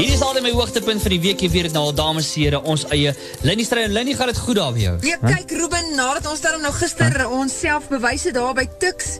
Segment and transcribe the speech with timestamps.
[0.00, 1.42] Hier is altyd my hoogtepunt vir die week.
[1.52, 3.10] Weet dit nou dames en here, ons eie
[3.44, 3.90] Lenny Stryd.
[3.92, 4.94] Lenny, gaan dit goed daar by jou?
[5.04, 7.26] Ja, kyk Ruben, nadat ons dan nou gister huh?
[7.36, 9.18] onsself bewys het daar by Tux,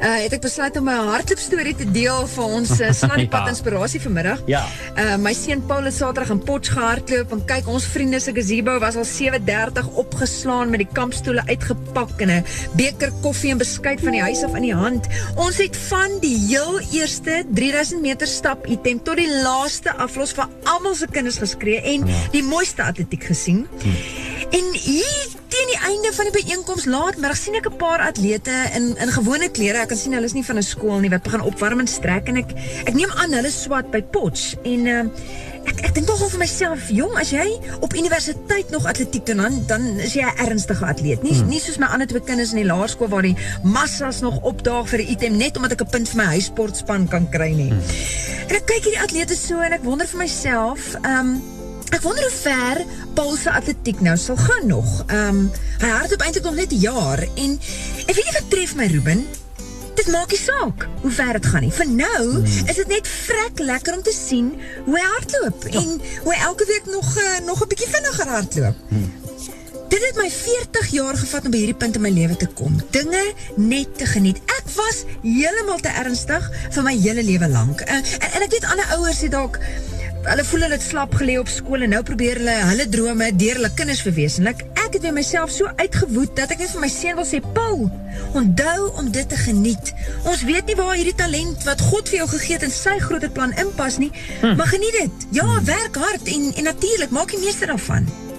[0.00, 3.48] uh, het ek besluit om 'n hardloop storie te deel vir ons uh, Snapchat ja.
[3.48, 4.42] inspirasie vanmiddag.
[4.46, 4.64] Ja.
[4.96, 8.78] Uh, my seun Paul het Saterdag in Potch gehardloop en kyk ons vriende se gazebo
[8.78, 12.44] was al 7:30 opgeslaan met die kampstoele uitgepak en 'n
[12.76, 15.06] beker koffie en beskuit van die huis af in die hand.
[15.36, 20.32] Ons het van die heel eerste 3000 meter stap item tot die laaste af los
[20.32, 22.14] vir almal se kinders geskree en ja.
[22.32, 23.66] die mooiste atletiek gesien.
[23.82, 23.88] Hm.
[24.50, 25.29] En hier
[25.90, 29.78] einde van die byeenkoms laatmiddag sien ek 'n paar atlete in in gewone klere.
[29.82, 32.28] Ek kan sien hulle is nie van 'n skool nie wat begin opwarm en strek
[32.28, 32.50] en ek
[32.86, 35.04] ek neem aan hulle swat by Potch en uh,
[35.64, 39.66] ek ek dink tog vir myself, jong, as jy op universiteit nog atletiek doen dan
[39.66, 41.22] dan is jy 'n ernstige atleet.
[41.22, 41.48] Nie hmm.
[41.48, 45.00] nie soos my ander twee kinders in die laerskool waar die massas nog opdaag vir
[45.00, 47.70] 'n item net omdat ek 'n punt vir my huissportspan kan kry nie.
[47.70, 47.82] Hmm.
[48.48, 51.59] En ek kyk hierdie atlete so en ek wonder vir myself, ehm um,
[51.90, 54.88] Ek wonder hoe ver Paul se atletiek nou sal gaan nog.
[55.06, 57.50] Ehm um, hy hardloop eintlik nog net 'n jaar en
[58.06, 59.26] ek weet nie wat tref my Ruben.
[59.94, 61.72] Dit maak nie saak hoe ver dit gaan nie.
[61.72, 62.68] Vir nou hmm.
[62.70, 65.80] is dit net vrek lekker om te sien hoe hy hardloop ja.
[65.80, 65.88] en
[66.22, 68.76] hoe hy elke week nog uh, nog 'n bietjie vinniger hardloop.
[68.88, 69.12] Hmm.
[69.88, 72.76] Dit het my 40 jaar gevat om by hierdie punt in my lewe te kom.
[72.90, 74.38] Dinge net te geniet.
[74.46, 77.80] Ek was heeltemal te ernstig vir my hele lewe lank.
[77.80, 79.58] Uh, en, en ek weet ander ouers het dalk
[80.26, 83.58] hulle voel hulle het slap gelê op skool en nou probeer hulle hulle drome deur
[83.58, 84.62] hulle kinders verwesenlik.
[84.84, 87.90] Ek het by myself so uitgewoed dat ek net vir my seun wil sê, "Paul,
[88.36, 89.92] onthou om dit te geniet.
[90.24, 93.32] Ons weet nie waar hierdie talent wat God vir jou gegee het in sy groot
[93.32, 94.56] plan inpas nie, hm.
[94.56, 95.26] maar geniet dit.
[95.30, 98.29] Ja, werk hard en en natuurlik maak die meeste daarvan."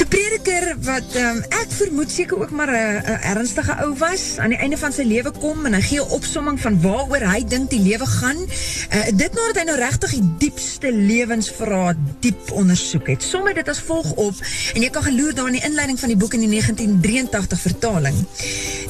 [0.00, 4.58] Die prediker wat um, ek vermoed seker ook maar 'n ernstige ou was, aan die
[4.58, 7.80] einde van sy lewe kom en hy gee 'n opsomming van waaroor hy dink die
[7.80, 8.38] lewe gaan.
[8.38, 13.22] Uh, dit nadat hy nou regtig die diepste lewensvrae diep ondersoek het.
[13.22, 14.34] Sommige dit as volg op
[14.74, 18.16] en jy kan geloer daar in die inleiding van die boek in die 1983 vertaling.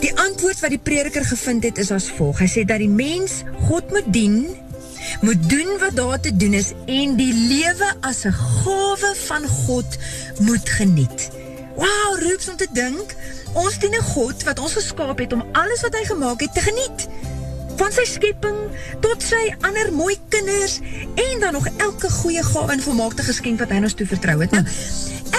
[0.01, 2.39] Die antwoord wat die prediker gevind het is as volg.
[2.39, 4.47] Hy sê dat die mens God moet dien
[5.23, 9.87] moet doen wat daar te doen is en die lewe as 'n gawe van God
[10.39, 11.31] moet geniet.
[11.77, 13.15] Wow, roeps om te dink,
[13.53, 16.61] ons dien 'n God wat ons geskaap het om alles wat hy gemaak het te
[16.61, 17.09] geniet.
[17.77, 18.59] Van sy skepping
[19.01, 20.81] tot sy ander mooi kinders
[21.15, 24.51] en dan nog elke goeie gawe en volmaakte geskenk wat hy ons toe vertrou het.
[24.51, 24.65] Nou,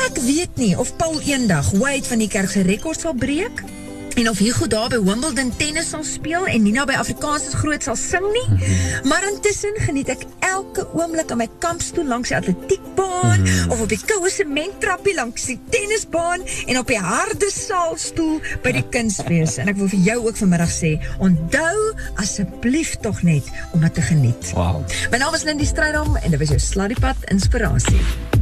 [0.08, 3.83] ek weet nie of Paul eendag Wade van die kerk se rekord sal breek nie
[4.16, 7.84] en of Hugo daar by Wimbledon tennis sal speel en Nina by Afrikaans is groot
[7.84, 8.46] sal sing nie.
[8.50, 9.08] Mm -hmm.
[9.08, 13.72] Maar intussen geniet ek elke oomblik aan my kampstoel langs die atletiekbaan mm -hmm.
[13.72, 18.86] of op die koue sementtrappie langs die tennisbaan en op die harde saalstoel by die
[18.90, 19.58] kunsfees.
[19.58, 24.02] En ek wil vir jou ook vanmiddag sê, onthou asseblief tog net om dit te
[24.02, 24.52] geniet.
[24.54, 24.86] Wow.
[25.12, 28.33] My naam is Lindy Strydom en dit was jou Sladdiepad inspirasie.